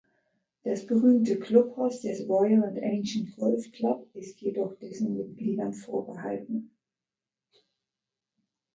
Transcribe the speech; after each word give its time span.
Das 0.63 0.87
berühmte 0.87 1.39
Clubhaus 1.39 2.01
des 2.01 2.27
Royal 2.27 2.63
and 2.63 2.79
Ancient 2.81 3.35
Golf 3.37 3.71
Club 3.71 4.09
ist 4.15 4.41
jedoch 4.41 4.73
dessen 4.79 5.15
Mitgliedern 5.15 5.73
vorbehalten. 5.73 6.71